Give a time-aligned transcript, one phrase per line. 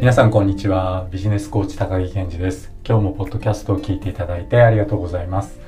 [0.00, 1.08] 皆さんこんにちは。
[1.10, 2.70] ビジネスコーチ高木健二です。
[2.86, 5.58] 今日もポッドキャストを聞いていただいてありがとうございます。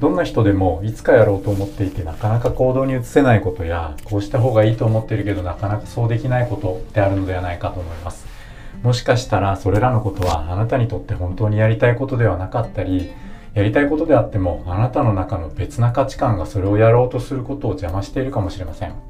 [0.00, 8.26] どんな人でもいつかやろうと思っていてなかなか行動に移せないことやこうした方がいいと思ってるけどなかなかそうできないことってあるのではないかと思います。
[8.82, 13.12] もしかしたらそれらのことはあなたにとって本当にやりたいことではなかったり
[13.54, 19.09] やりたいことであってもあなたの中の別な価値観がそれをやろうとすることを邪魔しているかもしれません。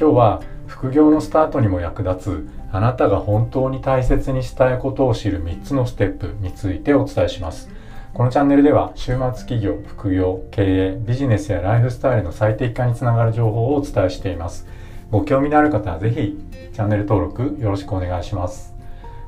[0.00, 7.68] 今日は副業のスタートにも役立つあなたが本当に大切にしたいことを知る3つのステップについてお伝えします。
[8.14, 14.66] このチャンネルでは週末企業副業経営ビジネスやライフスタイルの最適化につながる情報をお伝えしています。
[15.10, 16.38] ご興味のある方はぜひ
[16.72, 18.74] チャンネル登録よろしくお願いします。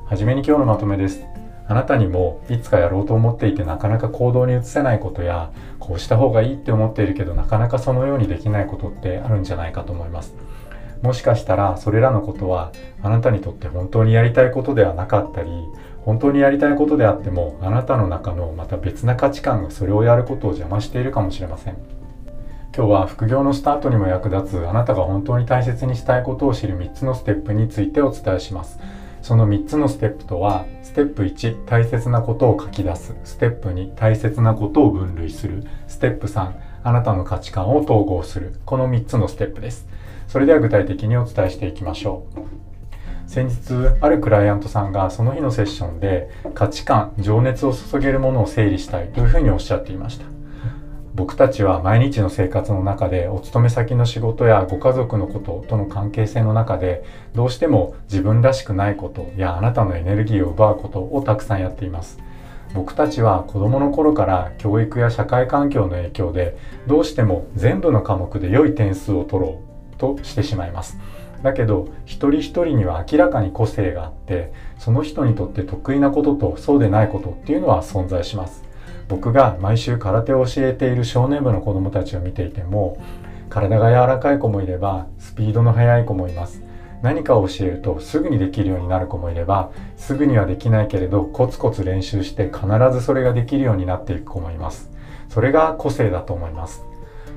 [0.07, 1.23] はじめに今日のまとめです。
[1.67, 10.33] あなたにもいつかやろうと思っていてなかなか行動に移せないことやこうした方がいいって思っているけどなかなかそのようにできないことってあるんじゃないかと思います。
[11.03, 12.71] もしかしたらそれらのことは
[13.01, 15.49] あなたにとって本当にやりたいことではなかったり
[16.05, 21.77] 本当にやりたいことであってもあなたの中のまた別な価値観がそれをやることを邪魔しているかもしれません。
[22.75, 28.79] 今日は副業のスタートにも役立つあなたが本当に大切にしたいことを知る3つのステップについてお伝えします。
[29.21, 33.13] その3つのステップとはステップ1大切なことを書き出す。
[33.23, 35.65] ステップ2大切なことを分類する。
[35.87, 38.55] ステップ3あなたの価値観を統合する。
[38.65, 39.87] この3つのステップです。
[40.33, 43.29] それでは具体的にお伝えしていきましょう。
[43.29, 50.25] 先日あるクライアントさんがその日のセッションで価値観情熱を注げるものを整理したいというふうにおっしゃっていました。
[51.13, 57.03] 僕たちは毎日の生活の中でお勤め先の仕事やご家族のこととの関係性の中で
[57.35, 62.17] どうしても自分らしくないことやあなたのエネルギーを奪うことをたくさんやっています。
[62.73, 66.57] 僕たちは子供の頃から教育や社会環境の影響で
[66.87, 69.72] どうしても全部の科目で良い点数を取ろう。
[70.03, 70.97] としてしまいます。
[71.43, 78.63] だけど一人一人には明らかに個性があってその人にとって得意なこととそうでないことっていうのは存在します。
[79.07, 82.97] 僕が毎週空手を教えている少年部の子どもたちを見ていても
[83.49, 86.61] 体が柔らかい子もいればスピードの速い子もいます。
[87.01, 94.89] 何かを教えるとすぐにできるようになる子もいればすぐにはできないけれどコツコツ練習して必ずそれができるようになっていく子もいます。
[95.27, 96.85] それが個性だと思います。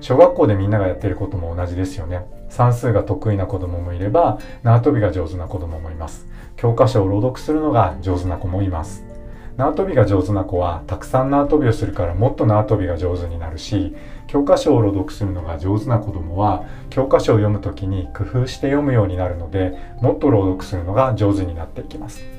[0.01, 2.36] 小学校でみんながやってることも同じですよね。
[2.49, 6.27] 算数が得意な子供もいれば縄跳びが上手な子供もいます。
[6.57, 9.05] 教科書を朗読するのが上手な子もいます。
[9.57, 13.95] 縄跳びが上手な子はたくさん縄跳びをするからもっと縄跳びが上手になるし
[14.27, 22.36] 教科書を朗読するのが上手な子供は教科書を読む時に工夫して読むようになるのでもっと朗読するのが上手になっていきます。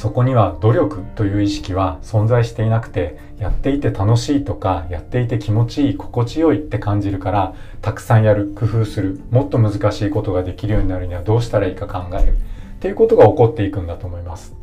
[0.00, 12.32] そこには努力という意識は存在していなくてやっていて楽しいとかやっていて気持ちいい心地よいって感じるからたくさんやる工夫するもっと難しいことができるようになるにはどうしたらいいか考える。
[12.32, 12.34] っ
[12.80, 14.54] ていうことが起こっていくんだと思います。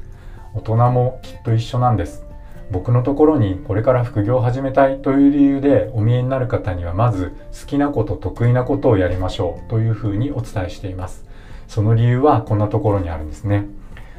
[0.56, 2.26] 大人もきっと一緒なんです。
[2.72, 11.26] 僕のところにこれから副業を始めたいという理由でお見えになる方にはまず好きなこと得意なことをやりましょうというふうにお伝えしています。
[11.68, 13.68] その理由はこんなところにあるんですね。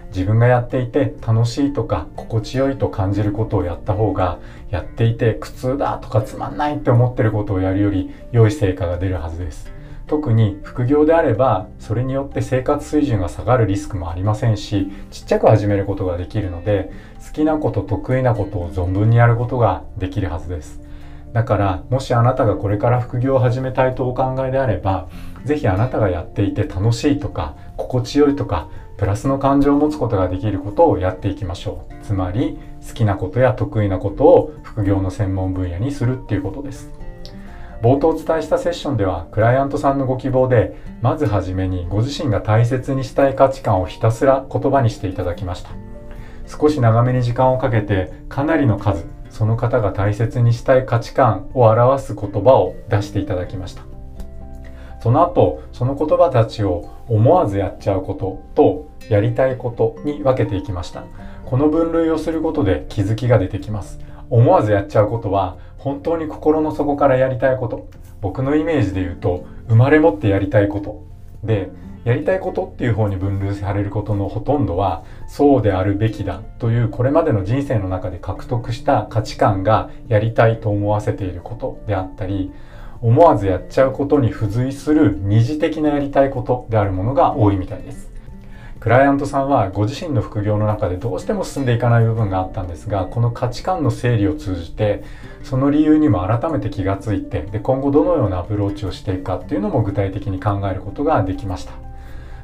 [0.08, 4.38] 自分がやっていて楽しいとか心地よいと感じることをやった方が
[4.70, 9.72] やっていて苦痛だとかつまんないって思ってることをやるより良い成果が出るはずです。
[10.06, 16.90] 特に副業であればそれによって生活水準が下がるリスクもありませんしちっちゃく始めることができるので
[17.26, 20.80] 好きなこと得意なことを存分にやることができるはずです。
[21.34, 25.08] だからもしあなたがこれから副業を始めたいとお考えであれば
[25.44, 32.04] 是非あなたがやっていて楽しいとか心地よいとかプラスの感情を持つことができることをやっていきましょう。
[32.04, 36.90] つまり好きなことや得意なことを副業の専門分野にするっていうことです。
[37.80, 45.70] 冒頭お伝えしたセッションではクライアントさんのご希望でまずはじめにご自身が大切にしたい価値観をひたすら言葉にしていただきました。
[46.46, 53.97] 少し長めに時間をかけてかなりの数その方が大切にしたい価値観を表す言葉を出していただきました。
[55.00, 61.04] その後その言葉たちを思わずやっちゃうこととやりたいことに分けていきました。
[61.44, 63.98] この分類をすることで気づきが出てきます。
[64.30, 67.88] 思わずやっちゃうことは本当に心の底からやりたいこと。
[68.20, 71.02] 僕のイメージで言うと生まれ持ってやりたいこと。
[71.44, 71.70] で
[72.04, 82.50] やりたいことっていう方に分類されることのほとんどはそうであるべきだというこれまでの人生の中で獲得した価値観がやりたいと思わせていることであったり
[83.00, 88.08] 思わずやっちゃうことに付随する二次的なやりたいことであるものが多いみたいです。
[88.80, 95.02] クライアントさんはご自身の副業の中でどうしても進んでいかない部分があったんですがこの価値観の整理を通じて
[95.42, 101.72] その理由にも改めて気がついてで今後どのようなアプローチをしていくかっていうのも具体的に考えることができました。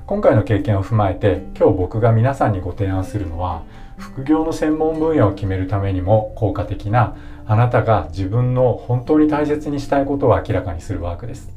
[0.07, 3.63] 今回の経験を踏まえて今日僕が皆さんにご提案するのは
[3.97, 7.17] 副業の専門分野を決めるためにも効果的な
[7.47, 11.51] あなたが自分の本当に大切にしたいことを明らかにするワークです。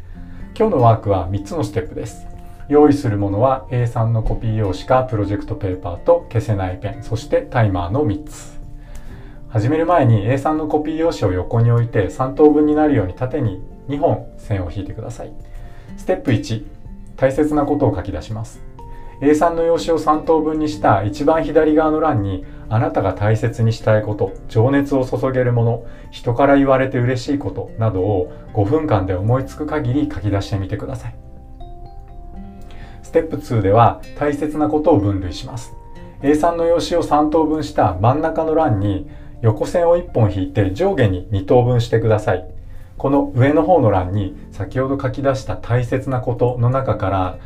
[0.57, 2.27] 今日のワークは3つのステップです。
[2.67, 8.59] 用意するものは A3 のコピー用紙かプロジェクトペーパーと消せないペンそしてタイマーの3つ。
[9.47, 15.31] 始める前に A3 のコピー用紙を横に置いて3等分になるように縦に2本線を引いてください。
[15.95, 16.65] ステップ1
[17.15, 18.61] 大切なことを書き出します。
[19.21, 31.15] A3 の用紙を3等分にした一番左側の欄にあなたが大切にしたいこと情熱を注げるもの人から言われて嬉しいことなどを5分間で思いつく限り書き出してみてください。
[33.03, 35.73] ステップ2では大切なことを分類します。
[36.21, 39.09] A3 の用紙を3等分した真ん中の欄に
[39.41, 42.45] 横線を1本引いて上下に2等分してください。
[42.97, 47.37] この上の方の欄に先ほど書き出した大切なことの中から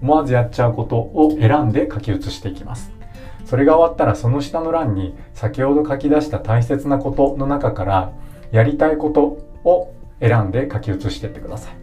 [0.00, 3.01] 思わずやっちゃうことを選んで書き写していきます。
[3.44, 8.12] それが終わったらその下の欄に先ほど書き出した大切なことの中から
[8.50, 11.74] やりたいことを選んで書き写していってください。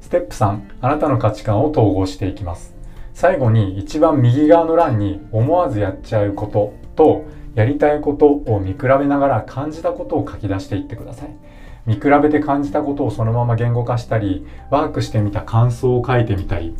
[0.00, 2.74] ステップ3、あなたの価値観を統合していきます。
[3.12, 7.24] 最後に一番右側の欄に思わずやっちゃうことと
[7.54, 11.36] やりたいことを見比べながら感じたことを書き出していってください。
[11.84, 16.76] 見比べて感じたことをそのまま言語化したりワークしてみた感想を書いてみたり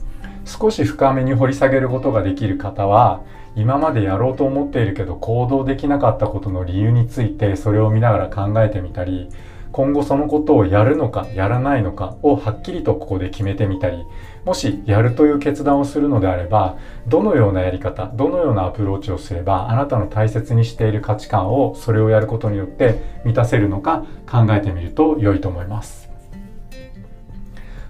[0.49, 3.21] 少し深めに掘り下げることができる方は
[3.55, 9.29] 今までやろうと思っているけど行動できなかったことの理由についてそれを見ながら考えてみたり
[9.73, 14.03] 今後そのことをやるのかやらないのかをはっきりとここで決めてみたり
[14.47, 26.09] もしやるという決断をするのであればどのようなやり方どのようなアプローチをすればあなたの大切にしている価値観をそれをやることによって満たせるのか考えてみると良いと思います。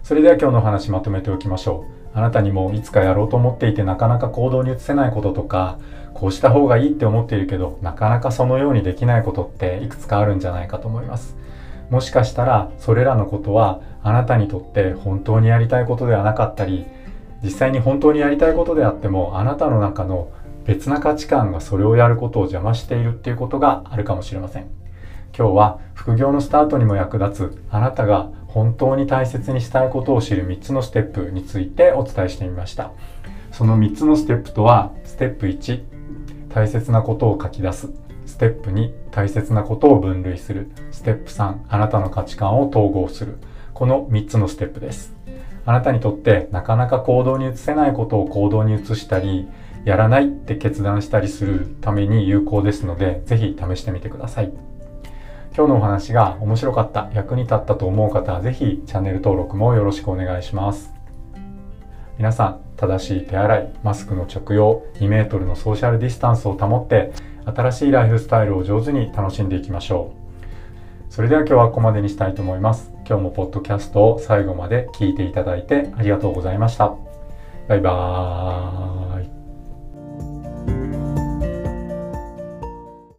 [0.03, 1.98] それでは今日のお話まとめておきましょう。
[2.19, 5.79] あなたにもいつかやろうと思っていてなかなか行動に移せないこととか
[6.15, 11.37] こうした方がいいって思っているけどなかなかそのようにできないことっていくつかあるんじゃないかと思います。
[11.91, 16.87] もしかしたらそれらのことはあなたにとって本当にやりたいことではなかったり
[17.43, 20.33] 実際に本当にやりたいことであってもあなたの中の
[20.67, 24.67] 別な価値観がそれをやることを邪魔しているっていうことがあるかもしれません。
[25.37, 32.93] 今日は副業のスタートにも役立つあなたが本当に大切にしたいことを知る3つのステップについてお伝えしてみました。
[33.53, 35.83] その3つのステップとはステップ1
[36.49, 37.91] 大切なことを書き出す。
[38.27, 40.71] ステップ2大切なことを分類する。
[40.91, 43.39] ステップ3あなたの価値観を統合する。
[43.75, 45.15] この3つのステップです。
[45.65, 49.47] あなたにとってなかなか行動に移せないことを行動に移したり
[49.85, 54.53] やらないって決断したりするために有効ですので是非試してみてください。
[55.59, 60.95] 今日のお話が面白かった役に立ったと思う方は是非チャンネル登録もよろしくお願いします。
[62.17, 67.11] 皆さん正しい手洗いマスクの着用2メートルのソーシャルディスタンスを保って
[67.45, 70.13] 新しいライフスタイルを上手に楽しんでいきましょ
[71.11, 71.13] う。
[71.13, 72.93] それでは今日はここまでにしたいと思います。
[73.05, 76.95] 今日もポッドキャストを最後まで聞いていただいてありがとうございました。
[77.67, 78.88] バイバーイ。